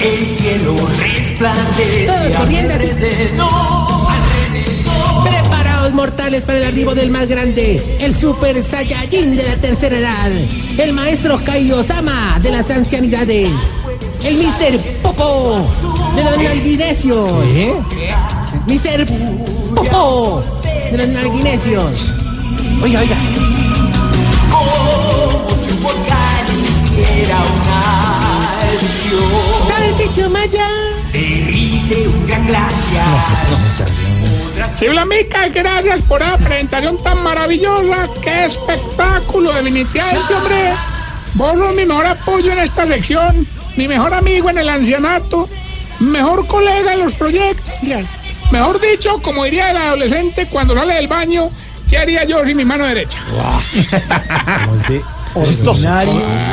[0.00, 2.74] El cielo resplandece Todos corriendo.
[2.74, 3.48] alrededor,
[4.08, 5.24] alrededor.
[5.24, 10.30] Preparaos mortales para el arribo del más grande, el Super Saiyajin de la tercera edad,
[10.78, 13.50] el maestro Kaiosama de las ancianidades,
[14.24, 14.78] el Mr.
[15.02, 15.66] Popo
[16.16, 17.44] de los nalguinesios.
[18.66, 19.06] Mr.
[19.74, 20.42] Popo
[20.90, 22.12] de los nalguinesios.
[22.82, 23.16] Oiga, oiga.
[34.54, 34.74] Glaciar.
[34.74, 38.08] Chiflamica, gracias por esa presentación tan maravillosa.
[38.22, 39.52] ¡Qué espectáculo!
[39.52, 40.74] Definitivamente, hombre.
[41.34, 45.48] Vos sos mi mejor apoyo en esta sección, mi mejor amigo en el ancianato,
[46.00, 47.72] mejor colega en los proyectos.
[48.50, 51.50] Mejor dicho, como diría el adolescente cuando sale del baño,
[51.88, 53.18] ¿qué haría yo sin mi mano derecha?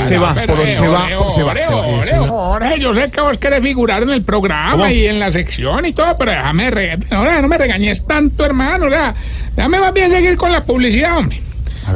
[0.03, 1.81] Se va, por- se va, Jorge, se va, se va.
[1.81, 5.19] Jorge, Eso es- Jorge, yo sé que vos querés figurar en el programa y en
[5.19, 9.16] la sección y todo, pero déjame, re- ahora no me regañes tanto, hermano, o sea,
[9.56, 11.42] déjame más bien seguir con la publicidad, hombre.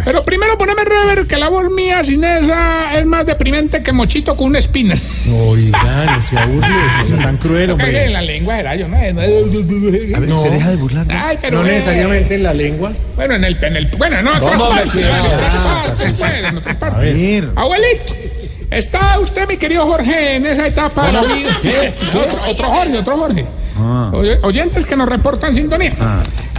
[0.06, 4.36] Pero primero poneme rever que la voz mía sin esa es más deprimente que mochito
[4.38, 5.00] con un spinner.
[5.31, 6.67] Oiga, no se aburre,
[7.09, 8.09] no tan cruel, Cagué en hombre.
[8.09, 8.98] la lengua era yo, ¿no?
[8.98, 11.06] A ver, se deja de burlar.
[11.08, 11.14] ¿no?
[11.16, 12.92] Ay, pero No necesariamente en la lengua.
[13.16, 17.44] Bueno, en el, en el bueno, no, en otras hombre, partes, en otras Ah, partes.
[17.55, 18.14] Abuelito,
[18.71, 21.49] ¿está usted, mi querido Jorge, en esa etapa de la vida?
[22.49, 23.45] Otro, Jorge, otro Jorge.
[24.14, 25.93] Oye- Oyentes que nos reportan sintonía.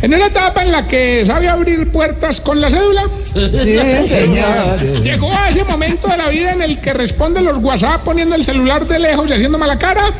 [0.02, 3.04] En esa etapa en la que sabe abrir puertas con la cédula,
[5.00, 8.44] llegó a ese momento de la vida en el que responde los WhatsApp poniendo el
[8.44, 10.10] celular de lejos y haciendo mala cara.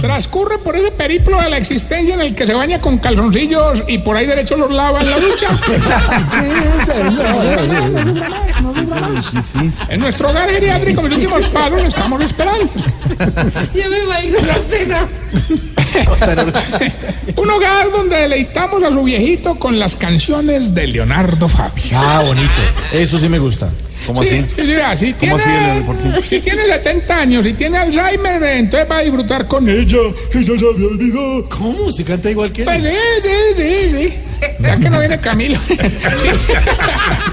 [0.00, 3.98] Transcurre por ese periplo de la existencia en el que se baña con calzoncillos y
[3.98, 5.46] por ahí derecho los lava en la ducha.
[9.88, 12.68] En nuestro hogar geriátrico, mis últimos pasos, estamos esperando.
[13.74, 15.06] Ya me imagino la cena.
[17.36, 21.82] Un hogar donde deleitamos a su viejito con las canciones de Leonardo Fabio.
[21.94, 22.60] Ah, bonito.
[22.92, 23.70] Eso sí me gusta.
[24.06, 24.46] ¿Cómo Sí, así?
[24.56, 26.22] sí, vea, si ¿Cómo así, tiene, qué?
[26.22, 29.98] si tiene 70 años, si tiene Alzheimer, eh, entonces va a disfrutar con ella.
[30.32, 31.44] Si ya se había olvidado.
[31.48, 31.90] ¿Cómo?
[31.90, 32.68] ¿Se canta igual que él?
[33.22, 34.14] sí, sí, sí, sí.
[34.58, 35.58] Ya que no viene Camilo.
[35.68, 35.76] Sí.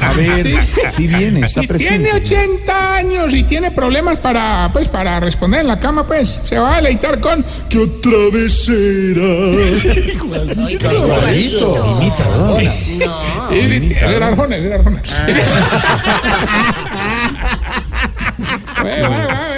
[0.01, 0.55] A ver,
[0.91, 2.35] sí viene, está Si tiene presente.
[2.35, 6.73] 80 años y tiene problemas para, pues, para responder en la cama, pues, se va
[6.73, 9.95] a deleitar con ¿Qué otra vez será?
[10.13, 12.61] Igualito, imitador.
[12.61, 12.69] Sí,
[13.49, 15.01] sí, es el Arjona, es el Arjona.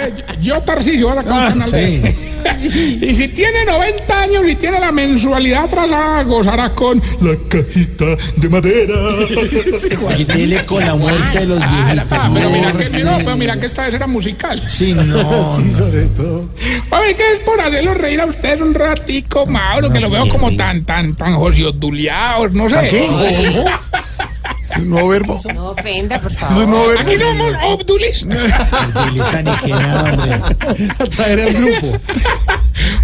[0.48, 2.16] Yo, Tarcisio, ahora con Ah, canal de-
[3.06, 8.48] Y si tiene 90 años y tiene la mensualidad atrasada, gozará con la cajita de
[8.48, 8.94] madera.
[10.18, 12.06] Y dele con la muerte de los viejitos.
[12.18, 14.62] Ah, pero mira que, no, pero mira que esta vez era musical.
[14.68, 15.54] Sí, no.
[15.56, 16.48] Sí, sobre todo.
[16.90, 20.54] Oye, que es por hacerlo reír a ustedes un ratico, Mauro, que lo veo como
[20.56, 22.88] tan, tan, tan josioduleados, no sé.
[22.88, 23.08] ¿Qué?
[24.70, 25.40] Es un nuevo verbo.
[25.54, 26.64] No ofenda, por Es favor.
[26.64, 27.00] un nuevo verbo.
[27.02, 28.26] Aquí no somos obdulis.
[28.28, 30.32] Dile está ni que nada, hombre.
[30.98, 31.98] A traer al grupo.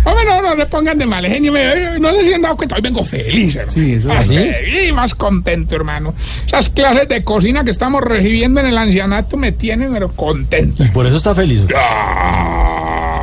[0.05, 1.53] Hombre, no, no le pongan de mal genio.
[2.01, 2.77] No les han dado cuenta.
[2.77, 3.73] Hoy vengo feliz, hermano.
[3.73, 4.37] Sí, eso es así.
[4.37, 6.15] feliz, más contento, hermano.
[6.47, 10.85] Esas clases de cocina que estamos recibiendo en el ancianato me tienen, pero contento.
[10.93, 11.63] Por eso está feliz.
[11.75, 13.14] Ah,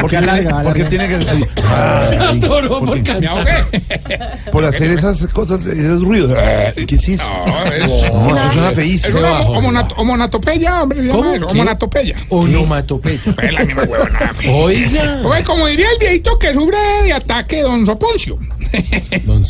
[0.00, 0.74] ¿por qué alarga?
[0.88, 1.16] Tiene que
[3.20, 3.64] Me ahogué.
[4.52, 6.32] por hacer esas cosas, esos ruidos.
[6.86, 7.28] ¿Qué es eso?
[7.46, 7.64] No,
[8.28, 9.20] No, eso suena Es feísimo.
[9.96, 12.16] homonatopeya, hombre, se homonatopeya.
[12.28, 13.20] Onomatopeya.
[13.42, 14.32] Es la misma huevona.
[14.50, 15.20] Oiga.
[15.24, 18.38] Oye, como diría el viejito que sufre de ataque Don Soponcio.
[19.26, 19.44] No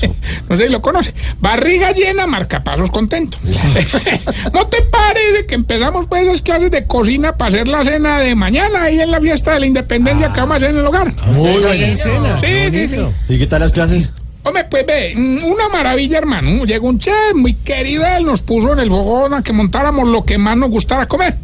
[0.56, 1.14] sé si lo conoce.
[1.40, 3.38] Barriga llena, marcapasos contento.
[4.52, 8.34] no te pares que empezamos pues esas clases de cocina para hacer la cena de
[8.34, 11.12] mañana ahí en la fiesta de la independencia que vamos a hacer en el hogar.
[11.26, 11.96] Muy ¿Ustedes hacen bien.
[11.96, 12.40] cena?
[12.40, 13.34] Sí, sí, sí.
[13.34, 14.12] ¿Y qué tal las clases?
[14.42, 16.64] Hombre, pues ve, mm, una maravilla, hermano.
[16.64, 20.24] Llegó un chef muy querido, él nos puso en el fogón a que montáramos lo
[20.24, 21.36] que más nos gustara comer.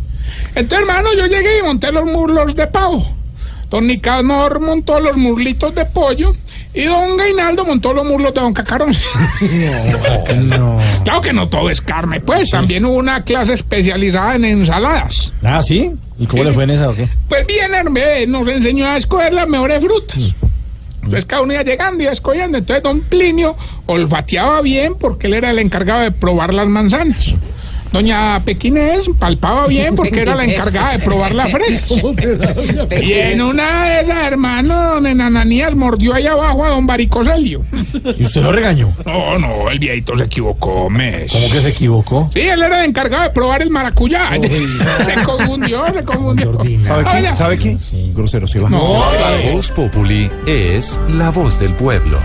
[0.55, 3.06] Entonces, hermano, yo llegué y monté los muslos de pavo.
[3.71, 6.35] Don Nicanor montó los muslitos de pollo
[6.75, 8.93] y don Gainaldo montó los muslos de don Cacarón.
[10.44, 10.79] No.
[11.05, 15.32] Claro que no todo es carne, pues también hubo una clase especializada en ensaladas.
[15.43, 15.93] Ah, ¿sí?
[16.19, 16.49] ¿Y cómo Sí.
[16.49, 17.09] le fue en esa o qué?
[17.29, 20.19] Pues bien, Hervé, nos enseñó a escoger las mejores frutas.
[20.97, 22.59] Entonces cada uno iba llegando y iba escogiendo.
[22.59, 23.55] Entonces don Plinio
[23.87, 27.35] olfateaba bien porque él era el encargado de probar las manzanas.
[27.93, 31.85] Doña Pequinés palpaba bien porque era la encargada de probar la fresa.
[33.03, 37.63] Y en una de esas, hermano, don Enananías mordió ahí abajo a don Baricoselio.
[38.19, 38.93] ¿Y usted lo regañó?
[39.05, 41.31] No, no, el viejito se equivocó, mes.
[41.31, 42.31] ¿Cómo que se equivocó?
[42.33, 44.31] Sí, él era el encargado de probar el maracuyá.
[44.41, 46.59] se confundió, se confundió.
[46.85, 47.35] ¿Sabe qué?
[47.35, 47.79] ¿Sabe qué?
[48.15, 48.89] Grosero, sí, vamos.
[48.89, 52.19] No, Voz Populi es la voz del pueblo.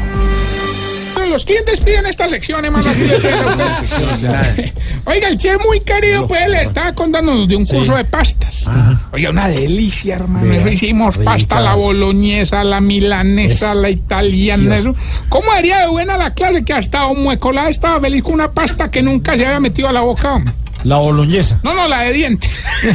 [1.29, 2.89] Los clientes piden esta sección, hermano.
[2.89, 4.73] usted.
[5.05, 8.65] Oiga, el chef muy querido, pues le estaba contándonos de un curso de pastas.
[9.11, 10.51] Oiga, una delicia, hermano.
[10.53, 14.77] Eso hicimos pasta, la boloñesa, la milanesa, Es la italiana.
[14.77, 14.95] Eso.
[15.29, 18.91] ¿Cómo haría de buena la clase que hasta un muecolá estaba feliz con una pasta
[18.91, 20.33] que nunca se había metido a la boca?
[20.33, 20.53] hombre?
[20.83, 21.59] La boloñesa.
[21.63, 22.49] No, no, la de dientes.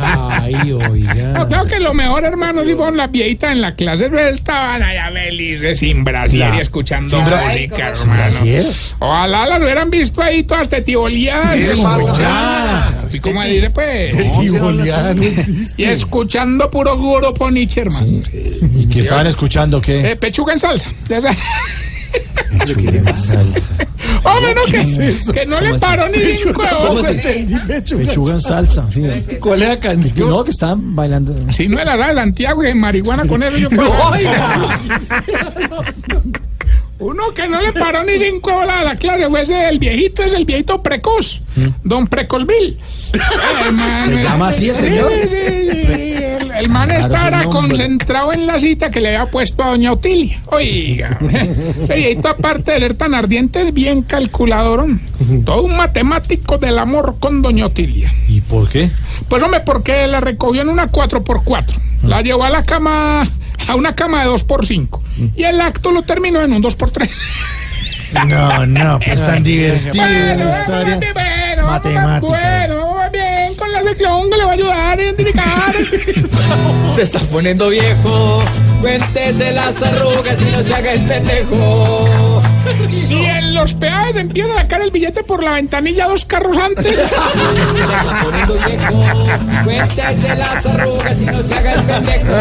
[0.00, 1.32] Ay, oiga.
[1.32, 5.10] No, creo que lo mejor, hermano, si fueron las viejitas en la clase, estaban allá
[5.12, 6.60] felices, sin brasier y Claro.
[6.62, 8.12] escuchando música, ¿Sin hermano.
[8.32, 8.64] brasier?
[8.98, 11.58] Ojalá las hubieran visto ahí todas tetiboleadas.
[11.82, 12.88] pasa?
[13.06, 14.16] Así como dice, pues.
[14.40, 15.14] Tibolear.
[15.76, 18.06] Y escuchando puro guro poniche, hermano.
[18.32, 19.80] ¿Y qué estaban escuchando?
[19.80, 20.10] ¿Qué?
[20.10, 20.88] Eh, pechuga en salsa.
[23.14, 23.70] salsa.
[24.24, 26.62] Hombre, no, que, que no le paró ni cinco.
[27.96, 29.04] Pechuga en salsa, sí.
[29.40, 30.30] ¿Cuál es la canción?
[30.30, 31.34] No, que estaban bailando.
[31.52, 33.92] Si no era la de Santiago y marihuana con eso, yo creo.
[36.98, 40.44] Uno que no le paró ni cinco voladas, claro, fue ese del viejito, es el
[40.44, 41.42] viejito precoz,
[41.82, 42.76] don Precosville.
[43.72, 44.04] Mm.
[44.04, 45.10] ¿Se llama así el señor?
[46.62, 47.44] El, man nombre.
[47.46, 50.40] concentrado en la cita que le había puesto a doña Otilia.
[50.46, 51.18] Oiga,
[51.82, 54.86] ese viejito aparte de ser tan ardiente, es bien calculador.
[55.44, 58.12] Todo un matemático del amor con doña Otilia.
[58.28, 58.90] ¿Y por qué?
[59.28, 61.64] Pues hombre, porque la recogió en una 4x4.
[62.04, 63.28] La llevó a la cama,
[63.68, 65.00] a una cama de 2x5.
[65.36, 67.08] Y el acto lo terminó en un 2x3.
[68.26, 71.00] No, no, pues tan divertida la historia.
[71.14, 72.20] bueno, Matemática.
[72.20, 72.91] bueno,
[73.52, 75.74] bien, con la sección que le va a ayudar a identificar.
[76.94, 78.42] Se está poniendo viejo.
[78.80, 82.42] Cuéntese las arrugas y no se haga el pendejo.
[82.88, 86.84] si en los peajes empiezan a sacar el billete por la ventanilla dos carros antes.
[86.86, 89.64] Se está poniendo viejo.
[89.64, 92.32] Cuéntese las arrugas y no se haga el pendejo.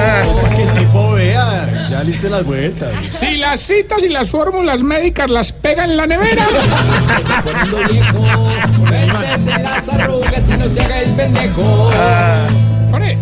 [0.56, 2.90] Que el tipo vea, ya liste las vueltas.
[3.12, 6.46] si las citas y las fórmulas médicas las pega en la nevera.
[7.08, 8.26] Se está poniendo viejo.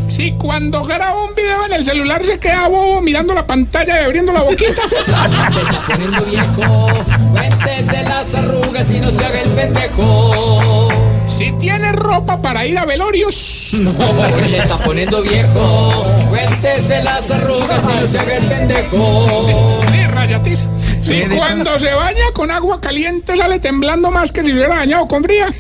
[0.10, 4.06] Si cuando graba un video en el celular se queda bobo mirando la pantalla y
[4.06, 4.82] abriendo la boquita.
[4.90, 5.00] Se
[5.62, 6.88] está poniendo viejo.
[7.32, 10.90] Cuéntese las arrugas y no se haga el pendejo.
[11.28, 13.36] Si tiene ropa para ir a velorios.
[14.50, 16.04] Se está poniendo viejo.
[16.30, 19.82] Cuéntese las arrugas y no se haga el pendejo.
[19.92, 20.66] Sí, rayatiza.
[21.04, 25.08] Si cuando se baña con agua caliente sale temblando más que si se hubiera bañado
[25.08, 25.54] con fría.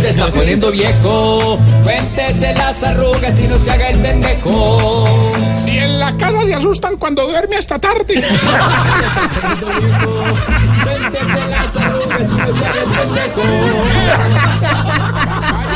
[0.00, 1.58] Se está poniendo viejo.
[1.82, 5.08] Cuéntese las arrugas y no se haga el pendejo.
[5.64, 8.22] Si en la casa se asustan cuando duerme hasta tarde.
[10.84, 13.42] Cuéntese las arrugas y no se haga el pendejo.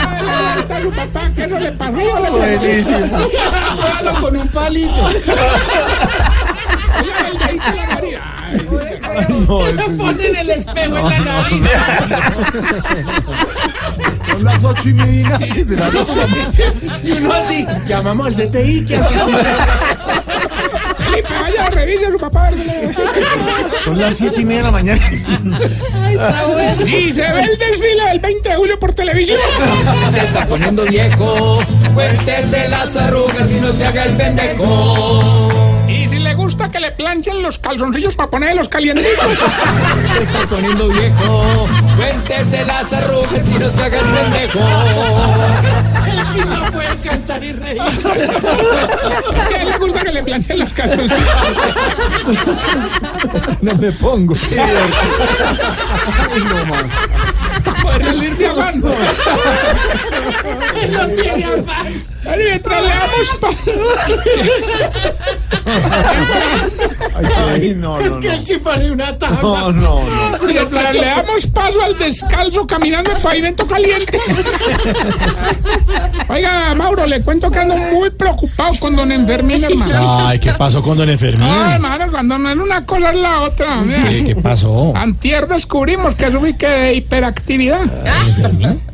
[0.09, 1.93] Vaya, está su papá, que eso le pasó.
[1.93, 3.19] Buenísimo.
[4.21, 5.11] con un palito.
[9.49, 9.97] No, sí.
[9.97, 11.63] Ponen el espejo en la nariz.
[14.27, 15.39] Son las ocho y media.
[15.39, 15.91] que se la
[17.03, 19.43] Y uno así, llamamos al CTI, ¿qué hacemos?
[21.41, 22.51] Vaya, revise a su papá.
[23.85, 25.11] Son las siete y media de la mañana.
[25.11, 26.75] Ay, está bueno.
[26.75, 29.39] Si se ve el desfile del 20 de julio por televisión.
[30.13, 31.63] Se está poniendo viejo.
[31.95, 35.48] Cuéntese las arrugas y no se haga el pendejo.
[36.59, 39.15] Gusta que le planchen los calzoncillos para poner los calientitos.
[40.13, 41.69] Se está poniendo viejo.
[41.97, 44.59] Cuéntese las arrugas y no se haga el pendejo.
[46.49, 47.81] No puede cantar y reír.
[49.49, 51.31] Que le gusta que le planchen los calzoncillos.
[53.61, 54.35] No me pongo.
[54.35, 54.69] Para
[56.65, 58.81] poder salir de afán.
[58.81, 58.91] No
[61.09, 62.05] tiene afán.
[62.37, 63.49] Mientras le damos pa...
[67.49, 69.41] Ay, no, Es que el que pone una tabla.
[69.43, 70.39] No, no, no.
[70.47, 74.19] Mientras le damos paso al descalzo caminando en pavimento caliente.
[76.29, 80.27] Oiga, Mauro, le cuento que ando muy preocupado con don Enfermín, hermano.
[80.29, 81.49] Ay, ¿qué pasó con don Enfermín?
[81.49, 83.77] Ay, hermano, cuando no es una cosa es la otra.
[83.77, 84.09] mira.
[84.09, 84.93] ¿Qué, qué pasó?
[84.95, 87.81] Antier descubrimos que sufre que de hiperactividad.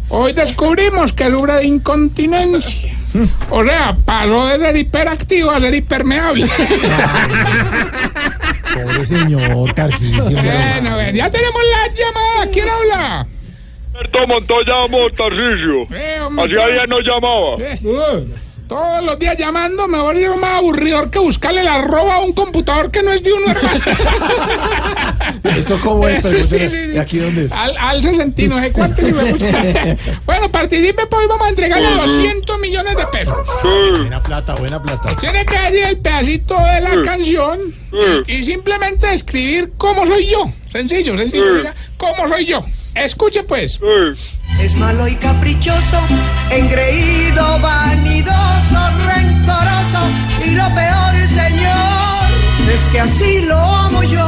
[0.09, 2.93] Hoy descubrimos que sufre de incontinencia.
[3.51, 6.47] O sea, pasó de ser hiperactivo a ser hipermeable.
[8.75, 10.25] Pobre señor Tarcisio.
[10.25, 12.51] bueno, a ver, ya tenemos la llamada.
[12.53, 13.27] ¿Quién habla?
[13.95, 14.75] Alberto Montoya
[15.17, 15.83] Tarcisio.
[15.97, 17.57] Eh, hombre, Hacía días no llamaba.
[17.61, 17.79] eh,
[18.75, 22.19] Todos los días llamando me voy a ir más aburridor que buscarle la arroba a
[22.23, 23.85] un computador que no es de uno, hermano.
[25.57, 26.21] ¿Esto cómo es?
[26.49, 26.77] Sí, sí.
[26.93, 27.53] ¿Y aquí dónde es?
[27.53, 28.73] Al, al Relentino, ¿eh?
[28.73, 29.97] ¿Cuánto le voy a buscar?
[30.27, 33.37] Bueno, participe, pues vamos a entregarle 200 millones de pesos.
[33.97, 35.15] Buena plata, buena plata.
[35.21, 37.61] Tiene que decir el pedacito de la canción
[38.27, 40.51] y simplemente escribir cómo soy yo.
[40.73, 41.59] Sencillo, sencillo.
[41.59, 42.65] diga, ¿Cómo soy yo?
[42.95, 43.79] Escuche pues.
[44.61, 45.99] Es malo y caprichoso,
[46.51, 49.99] engreído, vanidoso, rencoroso
[50.47, 54.25] y lo peor, señor, es que así lo amo yo.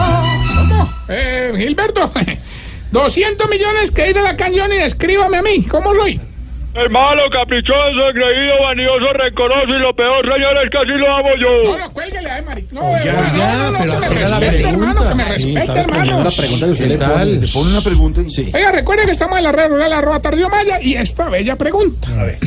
[0.56, 0.92] ¿Cómo?
[1.08, 2.10] Eh, Gilberto,
[2.90, 5.64] 200 millones que ir a la canción y escríbame a mí.
[5.68, 6.20] ¿Cómo soy?
[6.74, 11.28] Es malo, caprichoso, engreído, vanidoso, rencoroso y lo peor, señor, es que así lo amo
[11.30, 11.78] No, yo.
[11.78, 11.92] no,
[12.26, 12.68] cuélguele, ay, Mari.
[12.70, 15.24] No, Oiga, no, ya, no, no, pero que me haga la respete, hermano, que me
[15.24, 15.38] pregunta.
[15.38, 16.24] Sí, respete, hermano.
[16.24, 17.24] la pregunta que usted le pone.
[17.26, 18.30] Le pone una pregunta y...
[18.30, 18.50] Sí.
[18.54, 22.08] Oiga, recuerde que estamos en la red rural arroba Tarrio Maya y esta bella pregunta.
[22.18, 22.38] A ver.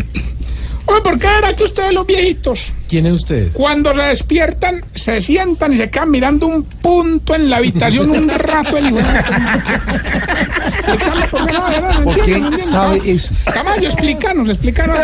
[0.86, 3.52] Oye, ¿por qué era que ustedes los viejitos, ¿Quién es usted?
[3.54, 8.28] cuando se despiertan, se sientan y se quedan mirando un punto en la habitación un
[8.28, 8.76] rato?
[8.76, 8.86] El
[11.80, 13.34] Explícame, ¿por qué sabe eso?
[13.54, 14.98] Camayo, explícanos, explícanos.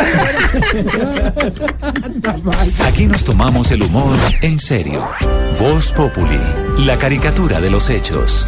[2.86, 5.08] Aquí nos tomamos el humor en serio.
[5.60, 6.40] Voz Populi,
[6.80, 8.48] la caricatura de los hechos.